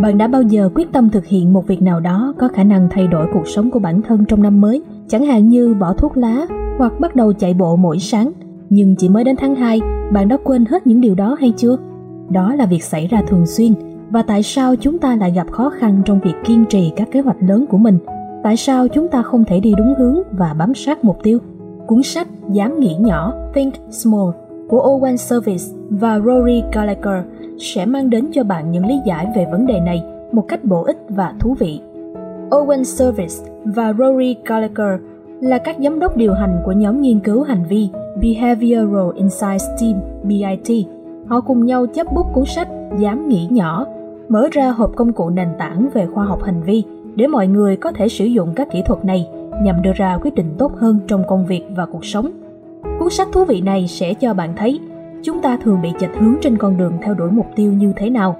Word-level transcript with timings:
Bạn 0.00 0.18
đã 0.18 0.26
bao 0.26 0.42
giờ 0.42 0.68
quyết 0.74 0.92
tâm 0.92 1.10
thực 1.10 1.26
hiện 1.26 1.52
một 1.52 1.66
việc 1.66 1.82
nào 1.82 2.00
đó 2.00 2.34
có 2.38 2.48
khả 2.48 2.64
năng 2.64 2.88
thay 2.90 3.06
đổi 3.06 3.26
cuộc 3.32 3.48
sống 3.48 3.70
của 3.70 3.78
bản 3.78 4.02
thân 4.02 4.24
trong 4.24 4.42
năm 4.42 4.60
mới, 4.60 4.82
chẳng 5.08 5.26
hạn 5.26 5.48
như 5.48 5.74
bỏ 5.74 5.92
thuốc 5.92 6.16
lá 6.16 6.46
hoặc 6.78 7.00
bắt 7.00 7.16
đầu 7.16 7.32
chạy 7.32 7.54
bộ 7.54 7.76
mỗi 7.76 7.98
sáng, 7.98 8.32
nhưng 8.70 8.96
chỉ 8.96 9.08
mới 9.08 9.24
đến 9.24 9.36
tháng 9.38 9.54
2, 9.54 9.80
bạn 10.12 10.28
đã 10.28 10.36
quên 10.44 10.64
hết 10.64 10.86
những 10.86 11.00
điều 11.00 11.14
đó 11.14 11.36
hay 11.40 11.52
chưa? 11.56 11.76
Đó 12.30 12.54
là 12.54 12.66
việc 12.66 12.84
xảy 12.84 13.06
ra 13.06 13.22
thường 13.28 13.46
xuyên 13.46 13.74
và 14.10 14.22
tại 14.22 14.42
sao 14.42 14.76
chúng 14.76 14.98
ta 14.98 15.16
lại 15.16 15.30
gặp 15.30 15.50
khó 15.50 15.70
khăn 15.70 16.02
trong 16.04 16.20
việc 16.20 16.34
kiên 16.44 16.64
trì 16.64 16.92
các 16.96 17.08
kế 17.10 17.20
hoạch 17.20 17.42
lớn 17.42 17.66
của 17.68 17.78
mình? 17.78 17.98
Tại 18.42 18.56
sao 18.56 18.88
chúng 18.88 19.08
ta 19.08 19.22
không 19.22 19.44
thể 19.44 19.60
đi 19.60 19.74
đúng 19.78 19.94
hướng 19.98 20.22
và 20.30 20.54
bám 20.58 20.74
sát 20.74 21.04
mục 21.04 21.18
tiêu? 21.22 21.38
Cuốn 21.86 22.02
sách 22.02 22.28
Dám 22.50 22.80
nghĩ 22.80 22.94
nhỏ 23.00 23.32
Think 23.54 23.74
Small 23.90 24.30
của 24.68 24.78
Owen 24.78 25.16
Service 25.16 25.64
và 25.90 26.20
Rory 26.20 26.62
Gallagher 26.72 27.24
sẽ 27.58 27.86
mang 27.86 28.10
đến 28.10 28.28
cho 28.32 28.44
bạn 28.44 28.70
những 28.70 28.86
lý 28.86 29.00
giải 29.04 29.26
về 29.36 29.46
vấn 29.50 29.66
đề 29.66 29.80
này 29.80 30.02
một 30.32 30.44
cách 30.48 30.64
bổ 30.64 30.82
ích 30.82 30.98
và 31.08 31.34
thú 31.40 31.54
vị. 31.58 31.80
Owen 32.50 32.82
Service 32.82 33.34
và 33.64 33.92
Rory 33.92 34.36
Gallagher 34.44 35.00
là 35.40 35.58
các 35.58 35.76
giám 35.78 35.98
đốc 35.98 36.16
điều 36.16 36.32
hành 36.32 36.62
của 36.64 36.72
nhóm 36.72 37.00
nghiên 37.00 37.20
cứu 37.20 37.42
hành 37.42 37.64
vi 37.68 37.88
Behavioral 38.20 39.14
Insights 39.14 39.64
Team 39.80 40.00
BIT. 40.22 40.86
Họ 41.26 41.40
cùng 41.40 41.66
nhau 41.66 41.86
chấp 41.86 42.06
bút 42.12 42.26
cuốn 42.34 42.44
sách 42.44 42.68
Dám 42.98 43.28
nghĩ 43.28 43.48
nhỏ, 43.50 43.86
mở 44.28 44.48
ra 44.52 44.70
hộp 44.70 44.92
công 44.96 45.12
cụ 45.12 45.30
nền 45.30 45.48
tảng 45.58 45.88
về 45.94 46.06
khoa 46.06 46.24
học 46.24 46.42
hành 46.42 46.62
vi 46.62 46.84
để 47.14 47.26
mọi 47.26 47.46
người 47.46 47.76
có 47.76 47.92
thể 47.92 48.08
sử 48.08 48.24
dụng 48.24 48.52
các 48.56 48.68
kỹ 48.70 48.82
thuật 48.86 49.04
này 49.04 49.28
nhằm 49.62 49.82
đưa 49.82 49.92
ra 49.92 50.18
quyết 50.22 50.34
định 50.34 50.54
tốt 50.58 50.72
hơn 50.76 50.98
trong 51.08 51.22
công 51.28 51.46
việc 51.46 51.62
và 51.76 51.86
cuộc 51.86 52.04
sống. 52.04 52.30
Cuốn 52.98 53.10
sách 53.10 53.28
thú 53.32 53.44
vị 53.44 53.60
này 53.60 53.86
sẽ 53.88 54.14
cho 54.14 54.34
bạn 54.34 54.52
thấy 54.56 54.80
chúng 55.26 55.42
ta 55.42 55.58
thường 55.62 55.82
bị 55.82 55.92
chệch 56.00 56.16
hướng 56.18 56.34
trên 56.42 56.58
con 56.58 56.76
đường 56.76 56.92
theo 57.02 57.14
đuổi 57.14 57.30
mục 57.30 57.46
tiêu 57.56 57.72
như 57.72 57.92
thế 57.96 58.10
nào. 58.10 58.36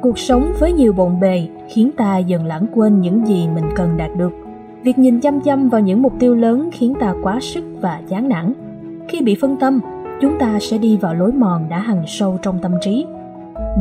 Cuộc 0.00 0.18
sống 0.18 0.52
với 0.58 0.72
nhiều 0.72 0.92
bộn 0.92 1.20
bề 1.20 1.48
khiến 1.68 1.90
ta 1.96 2.18
dần 2.18 2.46
lãng 2.46 2.66
quên 2.74 3.00
những 3.00 3.26
gì 3.26 3.48
mình 3.54 3.64
cần 3.76 3.96
đạt 3.96 4.10
được. 4.16 4.32
Việc 4.82 4.98
nhìn 4.98 5.20
chăm 5.20 5.40
chăm 5.40 5.68
vào 5.68 5.80
những 5.80 6.02
mục 6.02 6.12
tiêu 6.18 6.34
lớn 6.34 6.68
khiến 6.72 6.94
ta 7.00 7.14
quá 7.22 7.38
sức 7.40 7.64
và 7.80 8.00
chán 8.08 8.28
nản. 8.28 8.52
Khi 9.08 9.20
bị 9.20 9.36
phân 9.40 9.56
tâm, 9.56 9.80
chúng 10.20 10.38
ta 10.38 10.58
sẽ 10.60 10.78
đi 10.78 10.96
vào 10.96 11.14
lối 11.14 11.32
mòn 11.32 11.68
đã 11.68 11.78
hằn 11.78 12.02
sâu 12.06 12.38
trong 12.42 12.58
tâm 12.58 12.72
trí. 12.80 13.06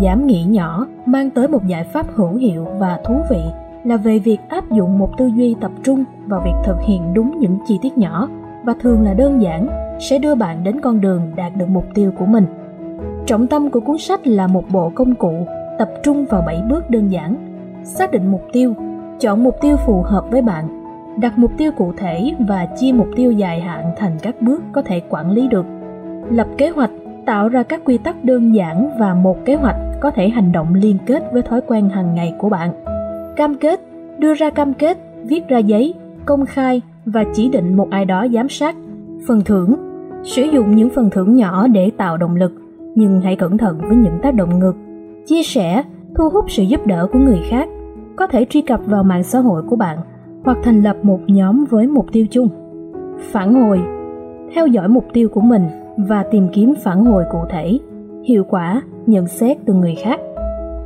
Giảm 0.02 0.28
nghĩ 0.28 0.44
nhỏ 0.44 0.88
mang 1.06 1.30
tới 1.30 1.48
một 1.48 1.68
giải 1.68 1.84
pháp 1.84 2.06
hữu 2.16 2.36
hiệu 2.36 2.68
và 2.80 3.00
thú 3.06 3.16
vị 3.30 3.42
là 3.84 3.98
về 3.98 4.20
việc 4.20 4.38
áp 4.50 4.72
dụng 4.72 4.98
một 4.98 5.18
tư 5.18 5.32
duy 5.36 5.56
tập 5.62 5.72
trung 5.84 6.04
vào 6.28 6.42
việc 6.46 6.56
thực 6.66 6.82
hiện 6.82 7.14
đúng 7.14 7.40
những 7.40 7.58
chi 7.68 7.80
tiết 7.82 7.98
nhỏ 7.98 8.30
và 8.64 8.74
thường 8.82 9.02
là 9.02 9.14
đơn 9.14 9.42
giản 9.42 9.81
sẽ 10.02 10.20
đưa 10.20 10.36
bạn 10.36 10.64
đến 10.64 10.82
con 10.82 11.02
đường 11.02 11.22
đạt 11.36 11.52
được 11.58 11.70
mục 11.70 11.86
tiêu 11.94 12.12
của 12.20 12.26
mình. 12.26 12.46
Trọng 13.26 13.48
tâm 13.48 13.70
của 13.70 13.80
cuốn 13.80 13.98
sách 13.98 14.28
là 14.28 14.48
một 14.48 14.64
bộ 14.72 14.92
công 14.96 15.16
cụ 15.16 15.34
tập 15.80 15.90
trung 16.04 16.26
vào 16.26 16.44
7 16.46 16.62
bước 16.70 16.90
đơn 16.90 17.12
giản. 17.12 17.36
Xác 17.84 18.12
định 18.12 18.32
mục 18.32 18.44
tiêu, 18.54 18.74
chọn 19.20 19.44
mục 19.44 19.56
tiêu 19.62 19.78
phù 19.86 20.02
hợp 20.02 20.26
với 20.32 20.42
bạn, 20.42 20.84
đặt 21.20 21.38
mục 21.38 21.52
tiêu 21.58 21.72
cụ 21.78 21.94
thể 21.98 22.34
và 22.48 22.66
chia 22.66 22.92
mục 22.92 23.08
tiêu 23.16 23.32
dài 23.32 23.62
hạn 23.62 23.92
thành 23.98 24.18
các 24.22 24.42
bước 24.42 24.64
có 24.72 24.82
thể 24.82 25.02
quản 25.10 25.32
lý 25.32 25.48
được. 25.48 25.66
Lập 26.30 26.48
kế 26.58 26.70
hoạch, 26.70 26.92
tạo 27.26 27.50
ra 27.50 27.64
các 27.64 27.82
quy 27.86 27.98
tắc 27.98 28.24
đơn 28.24 28.56
giản 28.56 28.90
và 29.00 29.14
một 29.14 29.46
kế 29.46 29.56
hoạch 29.56 29.78
có 30.00 30.12
thể 30.12 30.30
hành 30.30 30.52
động 30.52 30.74
liên 30.74 30.98
kết 31.06 31.24
với 31.32 31.42
thói 31.42 31.62
quen 31.68 31.90
hàng 31.90 32.16
ngày 32.16 32.34
của 32.38 32.50
bạn. 32.50 32.72
Cam 33.36 33.56
kết, 33.56 33.80
đưa 34.18 34.34
ra 34.34 34.50
cam 34.50 34.74
kết, 34.74 34.98
viết 35.24 35.48
ra 35.48 35.58
giấy, 35.58 35.94
công 36.26 36.46
khai 36.46 36.82
và 37.06 37.24
chỉ 37.34 37.50
định 37.50 37.78
một 37.78 37.88
ai 37.90 38.06
đó 38.06 38.28
giám 38.34 38.50
sát. 38.50 38.76
Phần 39.28 39.42
thưởng, 39.46 39.91
sử 40.24 40.42
dụng 40.42 40.76
những 40.76 40.90
phần 40.90 41.10
thưởng 41.10 41.36
nhỏ 41.36 41.68
để 41.68 41.92
tạo 41.98 42.18
động 42.18 42.36
lực, 42.36 42.52
nhưng 42.96 43.22
hãy 43.22 43.36
cẩn 43.36 43.58
thận 43.58 43.78
với 43.82 43.96
những 43.96 44.20
tác 44.22 44.36
động 44.36 44.60
ngược. 44.60 44.76
Chia 45.26 45.44
sẻ, 45.44 45.84
thu 46.16 46.30
hút 46.30 46.46
sự 46.48 46.64
giúp 46.64 46.88
đỡ 46.88 47.08
của 47.14 47.20
người 47.20 47.40
khác, 47.50 47.70
có 48.16 48.28
thể 48.28 48.46
truy 48.50 48.62
cập 48.62 48.80
vào 48.86 49.04
mạng 49.04 49.24
xã 49.24 49.40
hội 49.40 49.62
của 49.70 49.76
bạn 49.76 49.98
hoặc 50.44 50.58
thành 50.64 50.82
lập 50.82 50.98
một 51.04 51.20
nhóm 51.28 51.66
với 51.70 51.88
mục 51.88 52.06
tiêu 52.12 52.26
chung. 52.32 52.50
Phản 53.32 53.54
hồi, 53.54 53.82
theo 54.56 54.68
dõi 54.68 54.88
mục 54.88 55.06
tiêu 55.14 55.30
của 55.30 55.42
mình 55.42 55.64
và 55.98 56.24
tìm 56.31 56.48
kiếm 56.54 56.74
phản 56.84 57.06
hồi 57.06 57.24
cụ 57.31 57.40
thể, 57.50 57.80
hiệu 58.24 58.44
quả, 58.50 58.81
nhận 59.06 59.28
xét 59.28 59.58
từ 59.66 59.74
người 59.74 59.96
khác. 60.04 60.20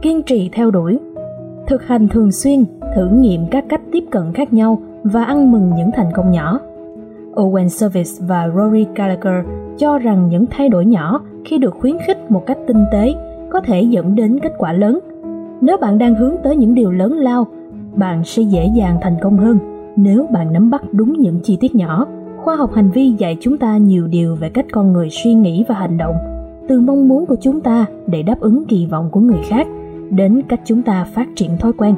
Kiên 0.02 0.22
trì 0.22 0.50
theo 0.54 0.72
đuổi, 0.72 1.00
thực 1.68 1.84
hành 1.84 2.08
thường 2.08 2.32
xuyên, 2.32 2.66
thử 2.96 3.08
nghiệm 3.08 3.42
các 3.52 3.66
cách 3.70 3.82
tiếp 3.92 4.04
cận 4.12 4.34
khác 4.34 4.54
nhau 4.54 4.82
và 5.04 5.24
ăn 5.24 5.52
mừng 5.52 5.72
những 5.76 5.90
thành 5.94 6.12
công 6.14 6.32
nhỏ. 6.32 6.60
Owen 7.36 7.70
Service 7.70 8.12
và 8.20 8.50
Rory 8.56 8.86
Gallagher 8.96 9.46
cho 9.78 9.98
rằng 9.98 10.30
những 10.30 10.46
thay 10.46 10.70
đổi 10.70 10.86
nhỏ 10.86 11.22
khi 11.46 11.58
được 11.58 11.76
khuyến 11.80 11.98
khích 12.06 12.32
một 12.32 12.46
cách 12.46 12.58
tinh 12.68 12.86
tế 12.92 13.14
có 13.50 13.62
thể 13.62 13.82
dẫn 13.82 14.16
đến 14.16 14.40
kết 14.40 14.54
quả 14.58 14.74
lớn. 14.74 15.00
Nếu 15.62 15.78
bạn 15.78 15.98
đang 15.98 16.16
hướng 16.16 16.36
tới 16.44 16.56
những 16.56 16.76
điều 16.76 16.92
lớn 16.92 17.14
lao, 17.14 17.48
bạn 17.96 18.24
sẽ 18.24 18.42
dễ 18.42 18.70
dàng 18.76 18.98
thành 19.02 19.16
công 19.22 19.38
hơn 19.38 19.58
nếu 19.96 20.28
bạn 20.32 20.54
nắm 20.54 20.70
bắt 20.70 20.82
đúng 20.92 21.14
những 21.14 21.40
chi 21.44 21.58
tiết 21.60 21.76
nhỏ. 21.76 22.08
Khoa 22.38 22.56
học 22.56 22.74
hành 22.74 22.92
vi 22.92 23.10
dạy 23.10 23.38
chúng 23.42 23.58
ta 23.58 23.78
nhiều 23.78 24.08
điều 24.08 24.36
về 24.36 24.50
cách 24.50 24.66
con 24.72 24.94
người 24.94 25.10
suy 25.10 25.34
nghĩ 25.34 25.66
và 25.68 25.76
hành 25.76 25.98
động, 25.98 26.16
từ 26.68 26.82
mong 26.82 27.08
muốn 27.08 27.26
của 27.26 27.36
chúng 27.42 27.62
ta 27.62 27.86
để 28.08 28.24
đáp 28.24 28.40
ứng 28.40 28.66
kỳ 28.66 28.86
vọng 28.86 29.10
của 29.12 29.20
người 29.20 29.40
khác 29.50 29.68
đến 30.10 30.42
cách 30.48 30.62
chúng 30.66 30.82
ta 30.82 31.04
phát 31.14 31.28
triển 31.36 31.58
thói 31.58 31.74
quen 31.74 31.96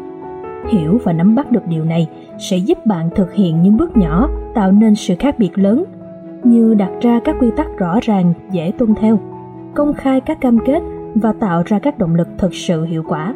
hiểu 0.70 1.00
và 1.04 1.14
nắm 1.14 1.36
bắt 1.36 1.52
được 1.52 1.68
điều 1.68 1.84
này 1.86 2.08
sẽ 2.40 2.58
giúp 2.58 2.86
bạn 2.86 3.10
thực 3.16 3.34
hiện 3.34 3.62
những 3.62 3.78
bước 3.78 3.98
nhỏ 3.98 4.30
tạo 4.58 4.72
nên 4.72 4.96
sự 4.96 5.16
khác 5.20 5.40
biệt 5.40 5.58
lớn, 5.58 5.84
như 6.44 6.74
đặt 6.74 6.92
ra 7.02 7.20
các 7.24 7.36
quy 7.40 7.52
tắc 7.58 7.68
rõ 7.78 8.00
ràng, 8.02 8.34
dễ 8.52 8.72
tuân 8.78 8.96
theo, 8.96 9.20
công 9.76 9.94
khai 9.94 10.22
các 10.22 10.42
cam 10.42 10.60
kết 10.66 10.84
và 11.16 11.34
tạo 11.40 11.64
ra 11.66 11.80
các 11.80 11.98
động 11.98 12.16
lực 12.16 12.28
thực 12.38 12.56
sự 12.56 12.84
hiệu 12.84 13.04
quả. 13.08 13.34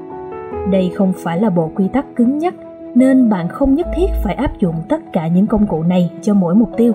Đây 0.72 0.92
không 0.96 1.14
phải 1.18 1.42
là 1.42 1.50
bộ 1.50 1.72
quy 1.76 1.88
tắc 1.88 2.06
cứng 2.16 2.38
nhắc, 2.38 2.54
nên 2.96 3.30
bạn 3.30 3.48
không 3.48 3.76
nhất 3.76 3.88
thiết 3.96 4.08
phải 4.24 4.36
áp 4.36 4.60
dụng 4.60 4.76
tất 4.90 5.14
cả 5.14 5.28
những 5.28 5.48
công 5.48 5.68
cụ 5.68 5.84
này 5.84 6.12
cho 6.22 6.34
mỗi 6.34 6.56
mục 6.56 6.70
tiêu. 6.78 6.94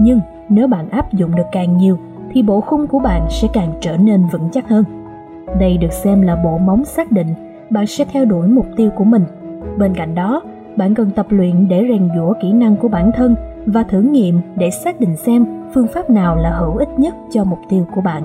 Nhưng 0.00 0.20
nếu 0.48 0.66
bạn 0.66 0.88
áp 0.90 1.12
dụng 1.12 1.36
được 1.36 1.46
càng 1.52 1.76
nhiều, 1.76 1.98
thì 2.32 2.42
bộ 2.42 2.60
khung 2.60 2.86
của 2.86 2.98
bạn 2.98 3.26
sẽ 3.30 3.48
càng 3.52 3.72
trở 3.80 3.96
nên 3.96 4.26
vững 4.32 4.48
chắc 4.52 4.68
hơn. 4.68 4.84
Đây 5.60 5.76
được 5.76 5.92
xem 5.92 6.22
là 6.22 6.36
bộ 6.44 6.58
móng 6.58 6.84
xác 6.84 7.12
định 7.12 7.34
bạn 7.70 7.86
sẽ 7.86 8.04
theo 8.12 8.24
đuổi 8.24 8.48
mục 8.48 8.66
tiêu 8.76 8.90
của 8.96 9.04
mình. 9.04 9.24
Bên 9.78 9.94
cạnh 9.94 10.14
đó, 10.14 10.42
bạn 10.76 10.94
cần 10.94 11.10
tập 11.10 11.26
luyện 11.30 11.68
để 11.68 11.86
rèn 11.88 12.08
giũa 12.16 12.32
kỹ 12.42 12.52
năng 12.52 12.76
của 12.76 12.88
bản 12.88 13.10
thân 13.14 13.34
và 13.66 13.82
thử 13.82 14.00
nghiệm 14.00 14.40
để 14.56 14.70
xác 14.70 15.00
định 15.00 15.16
xem 15.16 15.46
phương 15.74 15.86
pháp 15.86 16.10
nào 16.10 16.36
là 16.36 16.50
hữu 16.50 16.76
ích 16.76 16.98
nhất 16.98 17.14
cho 17.32 17.44
mục 17.44 17.58
tiêu 17.68 17.86
của 17.94 18.00
bạn. 18.00 18.22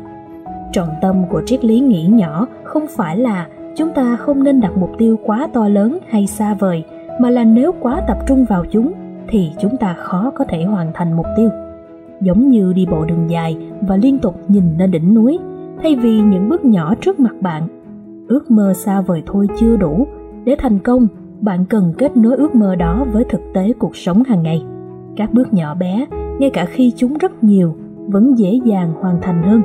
Trọng 0.72 0.90
tâm 1.02 1.24
của 1.29 1.41
triết 1.46 1.66
lý 1.66 1.79
nghĩ 1.79 2.07
nhỏ 2.07 2.47
không 2.63 2.85
phải 2.90 3.18
là 3.18 3.47
chúng 3.75 3.90
ta 3.94 4.16
không 4.16 4.44
nên 4.44 4.62
đặt 4.62 4.78
mục 4.78 4.91
tiêu 4.97 5.19
quá 5.25 5.47
to 5.53 5.68
lớn 5.68 5.97
hay 6.09 6.28
xa 6.28 6.53
vời, 6.53 6.84
mà 7.19 7.29
là 7.29 7.44
nếu 7.44 7.72
quá 7.79 8.02
tập 8.07 8.18
trung 8.28 8.46
vào 8.46 8.66
chúng 8.72 8.94
thì 9.29 9.52
chúng 9.62 9.78
ta 9.78 9.94
khó 9.94 10.31
có 10.35 10.46
thể 10.50 10.63
hoàn 10.63 10.91
thành 10.94 11.13
mục 11.13 11.25
tiêu. 11.38 11.50
Giống 12.22 12.50
như 12.50 12.73
đi 12.73 12.85
bộ 12.91 13.06
đường 13.06 13.29
dài 13.29 13.58
và 13.81 13.97
liên 13.97 14.19
tục 14.19 14.35
nhìn 14.47 14.63
lên 14.78 14.91
đỉnh 14.91 15.13
núi, 15.13 15.40
thay 15.84 15.96
vì 15.96 16.22
những 16.22 16.50
bước 16.50 16.66
nhỏ 16.66 16.96
trước 17.02 17.19
mặt 17.19 17.35
bạn, 17.41 17.68
ước 18.28 18.52
mơ 18.52 18.73
xa 18.73 19.02
vời 19.02 19.23
thôi 19.25 19.47
chưa 19.59 19.78
đủ. 19.78 20.08
Để 20.44 20.56
thành 20.59 20.79
công, 20.79 21.08
bạn 21.41 21.66
cần 21.66 21.94
kết 21.97 22.18
nối 22.18 22.35
ước 22.35 22.56
mơ 22.56 22.75
đó 22.75 23.06
với 23.12 23.23
thực 23.29 23.41
tế 23.53 23.73
cuộc 23.79 23.96
sống 23.96 24.23
hàng 24.23 24.44
ngày 24.44 24.63
các 25.16 25.33
bước 25.33 25.53
nhỏ 25.53 25.75
bé, 25.75 26.05
ngay 26.39 26.49
cả 26.49 26.66
khi 26.66 26.94
chúng 26.95 27.17
rất 27.17 27.44
nhiều, 27.44 27.75
vẫn 28.07 28.38
dễ 28.38 28.59
dàng 28.66 28.94
hoàn 29.01 29.22
thành 29.22 29.44
hơn. 29.44 29.61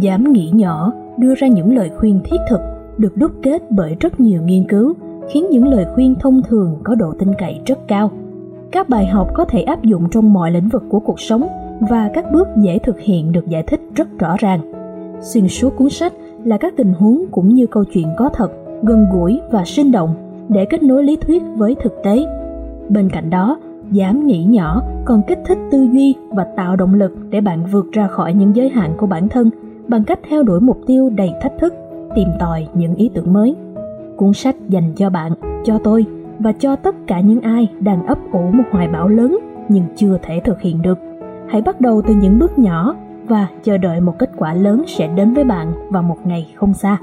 Dám 0.00 0.32
nghĩ 0.32 0.50
nhỏ, 0.54 0.92
đưa 1.18 1.34
ra 1.34 1.46
những 1.46 1.76
lời 1.76 1.90
khuyên 1.96 2.20
thiết 2.24 2.36
thực, 2.50 2.60
được 2.98 3.16
đúc 3.16 3.30
kết 3.42 3.70
bởi 3.70 3.96
rất 4.00 4.20
nhiều 4.20 4.42
nghiên 4.42 4.64
cứu, 4.68 4.94
khiến 5.28 5.46
những 5.50 5.68
lời 5.68 5.86
khuyên 5.94 6.14
thông 6.20 6.42
thường 6.42 6.76
có 6.84 6.94
độ 6.94 7.12
tin 7.18 7.28
cậy 7.38 7.60
rất 7.66 7.78
cao. 7.88 8.10
Các 8.72 8.88
bài 8.88 9.06
học 9.06 9.28
có 9.34 9.44
thể 9.44 9.62
áp 9.62 9.82
dụng 9.82 10.08
trong 10.10 10.32
mọi 10.32 10.50
lĩnh 10.50 10.68
vực 10.68 10.84
của 10.88 11.00
cuộc 11.00 11.20
sống 11.20 11.46
và 11.90 12.10
các 12.14 12.32
bước 12.32 12.48
dễ 12.56 12.78
thực 12.78 13.00
hiện 13.00 13.32
được 13.32 13.48
giải 13.48 13.62
thích 13.62 13.80
rất 13.94 14.18
rõ 14.18 14.36
ràng. 14.38 14.60
Xuyên 15.20 15.48
suốt 15.48 15.76
cuốn 15.76 15.88
sách 15.90 16.12
là 16.44 16.56
các 16.56 16.74
tình 16.76 16.92
huống 16.92 17.24
cũng 17.30 17.48
như 17.48 17.66
câu 17.66 17.84
chuyện 17.84 18.08
có 18.16 18.30
thật, 18.34 18.52
gần 18.82 19.06
gũi 19.12 19.40
và 19.50 19.64
sinh 19.64 19.92
động 19.92 20.14
để 20.48 20.64
kết 20.64 20.82
nối 20.82 21.04
lý 21.04 21.16
thuyết 21.16 21.42
với 21.56 21.76
thực 21.82 21.92
tế. 22.04 22.26
Bên 22.88 23.08
cạnh 23.10 23.30
đó 23.30 23.58
dám 23.90 24.26
nghĩ 24.26 24.44
nhỏ, 24.44 24.82
còn 25.04 25.22
kích 25.26 25.38
thích 25.46 25.58
tư 25.70 25.88
duy 25.92 26.14
và 26.30 26.46
tạo 26.56 26.76
động 26.76 26.94
lực 26.94 27.12
để 27.30 27.40
bạn 27.40 27.64
vượt 27.72 27.86
ra 27.92 28.06
khỏi 28.06 28.34
những 28.34 28.56
giới 28.56 28.68
hạn 28.68 28.92
của 28.98 29.06
bản 29.06 29.28
thân 29.28 29.50
bằng 29.88 30.04
cách 30.04 30.18
theo 30.28 30.42
đuổi 30.42 30.60
mục 30.60 30.80
tiêu 30.86 31.10
đầy 31.10 31.32
thách 31.42 31.52
thức, 31.58 31.74
tìm 32.14 32.28
tòi 32.38 32.66
những 32.74 32.94
ý 32.94 33.10
tưởng 33.14 33.32
mới. 33.32 33.56
Cuốn 34.16 34.32
sách 34.32 34.56
dành 34.68 34.92
cho 34.96 35.10
bạn, 35.10 35.32
cho 35.64 35.78
tôi 35.84 36.06
và 36.38 36.52
cho 36.52 36.76
tất 36.76 36.94
cả 37.06 37.20
những 37.20 37.40
ai 37.40 37.68
đang 37.80 38.06
ấp 38.06 38.18
ủ 38.32 38.50
một 38.52 38.64
hoài 38.70 38.88
bão 38.88 39.08
lớn 39.08 39.38
nhưng 39.68 39.84
chưa 39.96 40.18
thể 40.22 40.40
thực 40.44 40.60
hiện 40.60 40.82
được. 40.82 40.98
Hãy 41.48 41.62
bắt 41.62 41.80
đầu 41.80 42.02
từ 42.06 42.14
những 42.14 42.38
bước 42.38 42.58
nhỏ 42.58 42.94
và 43.28 43.46
chờ 43.62 43.78
đợi 43.78 44.00
một 44.00 44.18
kết 44.18 44.30
quả 44.36 44.54
lớn 44.54 44.82
sẽ 44.86 45.08
đến 45.16 45.34
với 45.34 45.44
bạn 45.44 45.72
vào 45.88 46.02
một 46.02 46.16
ngày 46.24 46.52
không 46.56 46.74
xa. 46.74 46.98